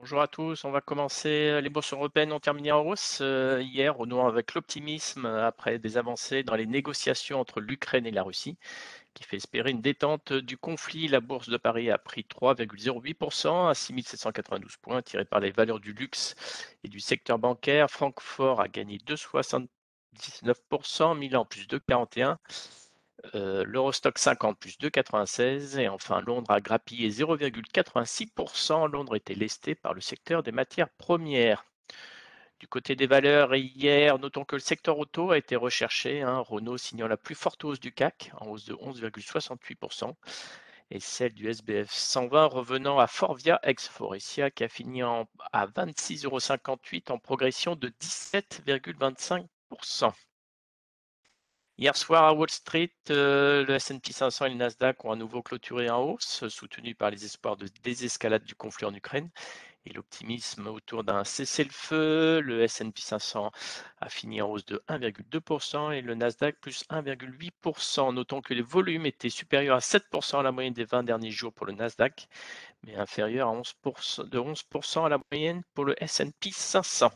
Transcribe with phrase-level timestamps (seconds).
[0.00, 1.60] Bonjour à tous, on va commencer.
[1.60, 5.96] Les bourses européennes ont terminé en hausse euh, hier, renouant avec l'optimisme euh, après des
[5.96, 8.56] avancées dans les négociations entre l'Ukraine et la Russie,
[9.14, 11.08] qui fait espérer une détente du conflit.
[11.08, 15.92] La bourse de Paris a pris 3,08% à 6792 points, tiré par les valeurs du
[15.92, 16.36] luxe
[16.84, 17.90] et du secteur bancaire.
[17.90, 22.36] Francfort a gagné 2,79%, Milan plus 2,41%.
[23.34, 28.90] Euh, L'Eurostock 50 plus 2,96 et enfin Londres a grappillé 0,86%.
[28.90, 31.64] Londres était lesté par le secteur des matières premières.
[32.60, 36.22] Du côté des valeurs, hier, notons que le secteur auto a été recherché.
[36.22, 36.38] Hein.
[36.40, 40.14] Renault signant la plus forte hausse du CAC, en hausse de 11,68%,
[40.90, 45.26] et celle du SBF 120 revenant à Forvia ex Forestia, qui a fini à
[45.66, 46.40] 26,58 euros
[47.10, 50.12] en progression de 17,25%.
[51.78, 55.42] Hier soir à Wall Street, euh, le S&P 500 et le Nasdaq ont à nouveau
[55.42, 59.30] clôturé en hausse, soutenus par les espoirs de désescalade du conflit en Ukraine
[59.86, 62.40] et l'optimisme autour d'un cessez-le-feu.
[62.40, 63.52] Le S&P 500
[64.00, 68.12] a fini en hausse de 1,2% et le Nasdaq plus 1,8%.
[68.12, 71.52] Notons que les volumes étaient supérieurs à 7% à la moyenne des 20 derniers jours
[71.52, 72.26] pour le Nasdaq,
[72.82, 77.12] mais inférieurs à 11%, de 11% à la moyenne pour le S&P 500.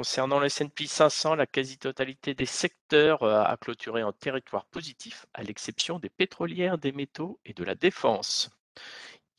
[0.00, 5.42] Concernant le S&P 500, la quasi-totalité des secteurs euh, a clôturé en territoire positif, à
[5.42, 8.48] l'exception des pétrolières, des métaux et de la défense.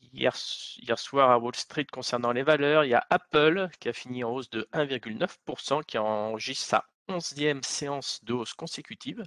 [0.00, 4.22] Hier, soir à Wall Street, concernant les valeurs, il y a Apple qui a fini
[4.22, 9.24] en hausse de 1,9%, qui enregistre sa 11e séance de hausse consécutive,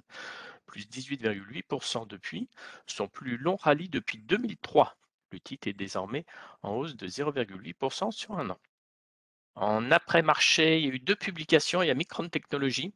[0.64, 2.48] plus 18,8% depuis,
[2.86, 4.96] son plus long rallye depuis 2003.
[5.32, 6.24] Le titre est désormais
[6.62, 8.58] en hausse de 0,8% sur un an.
[9.56, 11.82] En après-marché, il y a eu deux publications.
[11.82, 12.94] Il y a Micron Technology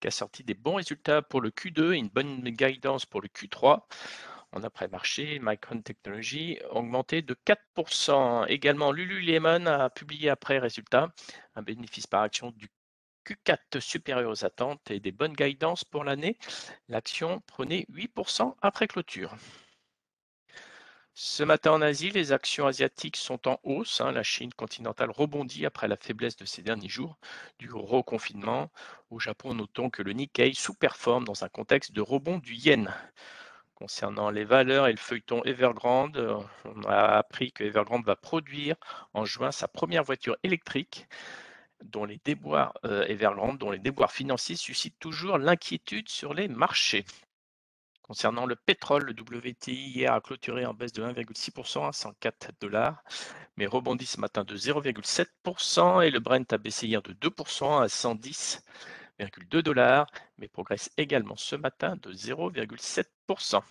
[0.00, 3.28] qui a sorti des bons résultats pour le Q2 et une bonne guidance pour le
[3.28, 3.82] Q3.
[4.52, 8.46] En après-marché, Micron Technology a augmenté de 4%.
[8.48, 11.12] Également, Lululemon a publié après résultat
[11.54, 12.68] un bénéfice par action du
[13.26, 16.36] Q4 supérieur aux attentes et des bonnes guidances pour l'année.
[16.88, 19.36] L'action prenait 8% après clôture.
[21.22, 24.00] Ce matin en Asie, les actions asiatiques sont en hausse.
[24.00, 24.10] Hein.
[24.10, 27.18] La Chine continentale rebondit après la faiblesse de ces derniers jours
[27.58, 28.70] du reconfinement.
[29.10, 32.90] Au Japon, notons que le Nikkei sous-performe dans un contexte de rebond du yen.
[33.74, 38.76] Concernant les valeurs et le feuilleton Evergrande, on a appris que Evergrande va produire
[39.12, 41.06] en juin sa première voiture électrique
[41.84, 47.04] dont les déboires euh, Evergrande, dont les déboires financiers suscitent toujours l'inquiétude sur les marchés.
[48.10, 53.04] Concernant le pétrole, le WTI hier a clôturé en baisse de 1,6% à 104 dollars,
[53.56, 57.86] mais rebondit ce matin de 0,7% et le Brent a baissé hier de 2% à
[57.86, 63.62] 110,2 dollars, mais progresse également ce matin de 0,7%.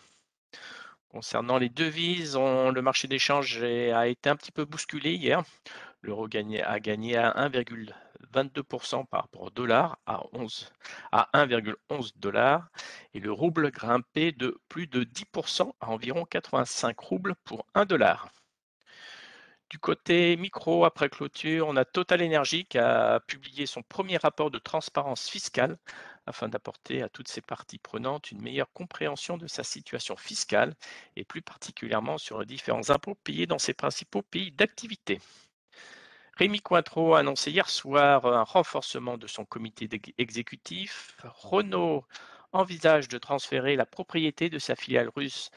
[1.09, 5.43] Concernant les devises, le marché d'échange a été un petit peu bousculé hier.
[6.01, 6.29] L'euro
[6.63, 7.49] a gagné à
[8.33, 10.71] 1,22% par rapport au dollar à, 11,
[11.11, 12.69] à 1,11 dollars
[13.13, 18.29] et le rouble grimpé de plus de 10% à environ 85 roubles pour 1 dollar.
[19.69, 24.49] Du côté micro, après clôture, on a Total Energy qui a publié son premier rapport
[24.49, 25.77] de transparence fiscale
[26.25, 30.73] afin d'apporter à toutes ces parties prenantes une meilleure compréhension de sa situation fiscale
[31.15, 35.19] et plus particulièrement sur les différents impôts payés dans ses principaux pays d'activité.
[36.39, 41.17] Rémi Cointreau a annoncé hier soir un renforcement de son comité exécutif.
[41.25, 42.05] Renault
[42.53, 45.51] envisage de transférer la propriété de sa filiale russe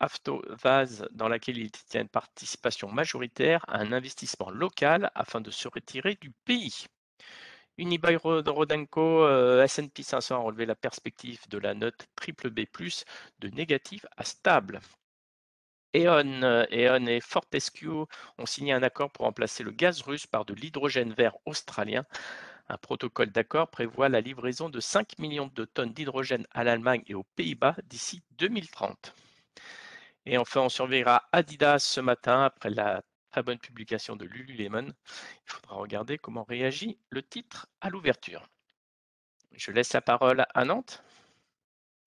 [0.00, 5.68] Avtovaz, dans laquelle il tient une participation majoritaire, à un investissement local afin de se
[5.68, 6.86] retirer du pays.
[7.78, 12.66] Unibail Rodenko, euh, S&P 500 a relevé la perspective de la note triple B+,
[13.38, 14.80] de négative à stable.
[15.94, 20.44] E.ON, euh, E.ON et Fortescue ont signé un accord pour remplacer le gaz russe par
[20.44, 22.04] de l'hydrogène vert australien.
[22.68, 27.14] Un protocole d'accord prévoit la livraison de 5 millions de tonnes d'hydrogène à l'Allemagne et
[27.14, 29.14] aux Pays-Bas d'ici 2030.
[30.26, 33.02] Et enfin, on surveillera Adidas ce matin après la
[33.32, 34.86] très bonne publication de Lululemon.
[34.86, 38.46] Il faudra regarder comment réagit le titre à l'ouverture.
[39.52, 41.02] Je laisse la parole à Nantes.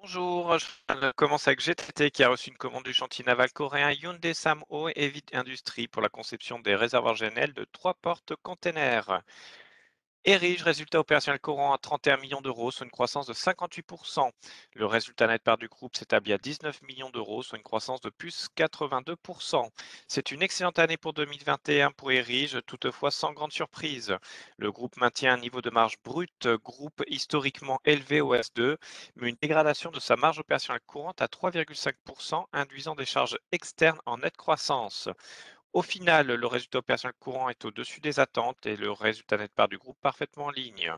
[0.03, 4.33] Bonjour, je commence avec GTT qui a reçu une commande du chantier naval coréen Hyundai
[4.33, 9.21] Samho Heavy Industries pour la conception des réservoirs GNL de trois portes containers.
[10.25, 14.31] Erige, résultat opérationnel courant à 31 millions d'euros, soit une croissance de 58%.
[14.73, 18.09] Le résultat net part du groupe s'établit à 19 millions d'euros, soit une croissance de
[18.09, 19.69] plus 82%.
[20.07, 24.15] C'est une excellente année pour 2021 pour Erige, toutefois sans grande surprise.
[24.57, 28.77] Le groupe maintient un niveau de marge brute, groupe historiquement élevé au S2,
[29.17, 34.19] mais une dégradation de sa marge opérationnelle courante à 3,5%, induisant des charges externes en
[34.19, 35.09] nette croissance.
[35.73, 39.67] Au final, le résultat opérationnel courant est au-dessus des attentes et le résultat net part
[39.67, 40.93] du groupe parfaitement en ligne.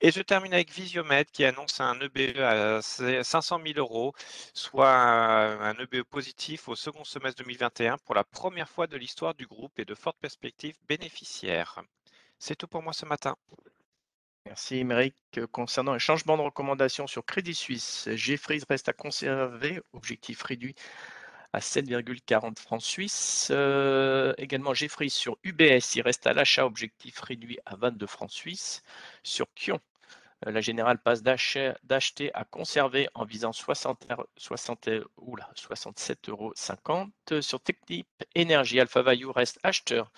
[0.00, 4.14] Et je termine avec Visiomed qui annonce un EBE à 500 000 euros,
[4.52, 9.46] soit un EBE positif au second semestre 2021 pour la première fois de l'histoire du
[9.46, 11.82] groupe et de fortes perspectives bénéficiaires.
[12.38, 13.36] C'est tout pour moi ce matin.
[14.46, 15.16] Merci, Émeric.
[15.50, 20.76] Concernant un changement de recommandation sur Crédit Suisse, Jeffries reste à conserver, objectif réduit
[21.54, 23.48] à 7,40 francs suisses.
[23.52, 28.82] Euh, également, Jeffries sur UBS, il reste à l'achat, objectif réduit à 22 francs suisses.
[29.22, 29.78] Sur Kion,
[30.46, 34.04] euh, la générale passe d'acheter à conserver en visant 60,
[34.36, 34.88] 60,
[35.56, 36.52] 67,50 euros.
[37.40, 40.10] Sur Technip Énergie, Alpha Value reste acheteur,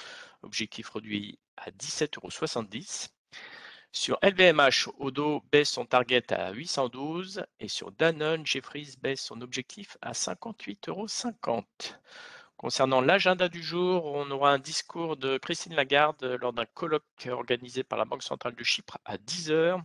[0.42, 3.15] objectif réduit à 17,70 euros.
[3.98, 9.96] Sur LVMH, Odo baisse son target à 812 et sur Danone, Jeffries baisse son objectif
[10.02, 11.06] à 58,50 euros.
[12.58, 17.84] Concernant l'agenda du jour, on aura un discours de Christine Lagarde lors d'un colloque organisé
[17.84, 19.80] par la Banque centrale de Chypre à 10h.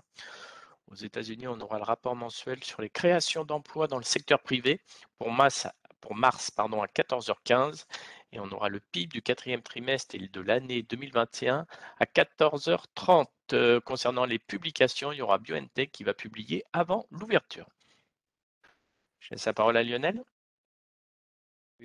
[0.88, 4.82] Aux États-Unis, on aura le rapport mensuel sur les créations d'emplois dans le secteur privé
[5.20, 5.70] pour mars,
[6.02, 7.86] pour mars pardon, à 14h15
[8.32, 11.66] et on aura le PIB du quatrième trimestre et de l'année 2021
[12.00, 13.28] à 14h30.
[13.54, 17.68] Euh, concernant les publications, il y aura BioNTech qui va publier avant l'ouverture.
[19.20, 20.24] Je laisse la parole à Lionel.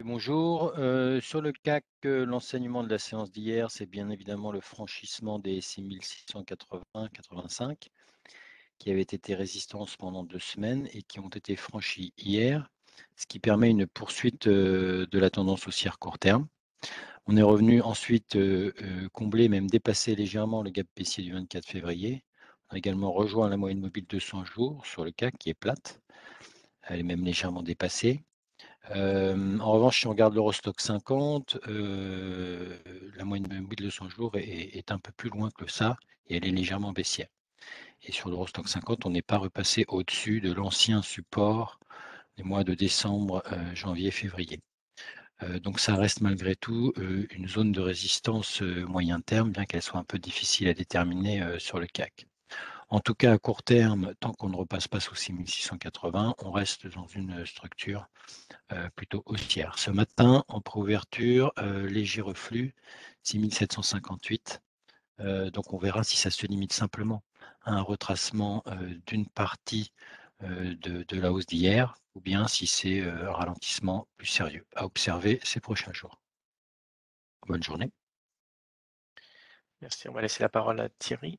[0.05, 0.75] Bonjour.
[0.77, 5.39] Euh, sur le CAC, euh, l'enseignement de la séance d'hier, c'est bien évidemment le franchissement
[5.39, 7.89] des 6680-85
[8.79, 12.71] qui avaient été résistance pendant deux semaines et qui ont été franchis hier
[13.17, 16.47] ce qui permet une poursuite de la tendance haussière court terme.
[17.27, 18.39] On est revenu ensuite
[19.13, 22.23] combler, même dépasser légèrement le gap baissier du 24 février.
[22.71, 25.55] On a également rejoint la moyenne mobile de 100 jours sur le CAC qui est
[25.55, 26.01] plate.
[26.83, 28.23] Elle est même légèrement dépassée.
[28.91, 34.93] en revanche, si on regarde l'Eurostock 50, la moyenne mobile de 100 jours est, est,
[34.93, 35.97] un peu plus loin que ça
[36.29, 37.29] et elle est légèrement baissière.
[38.03, 41.81] Et sur l'Eurostock 50, on n'est pas repassé au-dessus de l'ancien support
[42.37, 44.61] les mois de décembre, euh, janvier, février.
[45.43, 49.83] Euh, donc ça reste malgré tout euh, une zone de résistance moyen terme, bien qu'elle
[49.83, 52.27] soit un peu difficile à déterminer sur le CAC.
[52.88, 56.87] En tout cas, à court terme, tant qu'on ne repasse pas sous 6680, on reste
[56.87, 58.06] dans une structure
[58.94, 59.77] plutôt haussière.
[59.79, 62.75] Ce matin, en préouverture, léger reflux,
[63.25, 64.62] 6758.
[65.53, 67.25] donc on verra si ça se limite simplement
[67.62, 68.62] à un retracement
[69.06, 69.91] d'une partie
[70.41, 75.61] de, la hausse d'hier, ou bien si c'est un ralentissement plus sérieux à observer ces
[75.61, 76.19] prochains jours.
[77.47, 77.93] Bonne journée.
[79.83, 80.09] Merci.
[80.09, 81.39] On va laisser la parole à Thierry.